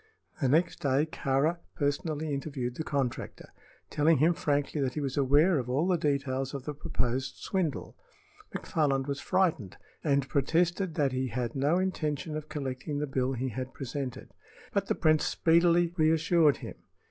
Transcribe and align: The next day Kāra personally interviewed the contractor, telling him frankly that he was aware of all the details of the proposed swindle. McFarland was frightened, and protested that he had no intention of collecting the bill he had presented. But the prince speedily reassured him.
The 0.41 0.49
next 0.49 0.79
day 0.81 1.05
Kāra 1.05 1.59
personally 1.75 2.33
interviewed 2.33 2.73
the 2.73 2.83
contractor, 2.83 3.49
telling 3.91 4.17
him 4.17 4.33
frankly 4.33 4.81
that 4.81 4.95
he 4.95 4.99
was 4.99 5.15
aware 5.15 5.59
of 5.59 5.69
all 5.69 5.85
the 5.85 5.95
details 5.95 6.55
of 6.55 6.65
the 6.65 6.73
proposed 6.73 7.35
swindle. 7.35 7.95
McFarland 8.51 9.05
was 9.05 9.19
frightened, 9.19 9.77
and 10.03 10.27
protested 10.27 10.95
that 10.95 11.11
he 11.11 11.27
had 11.27 11.53
no 11.53 11.77
intention 11.77 12.35
of 12.35 12.49
collecting 12.49 12.97
the 12.97 13.05
bill 13.05 13.33
he 13.33 13.49
had 13.49 13.75
presented. 13.75 14.31
But 14.73 14.87
the 14.87 14.95
prince 14.95 15.23
speedily 15.23 15.93
reassured 15.95 16.57
him. 16.57 16.77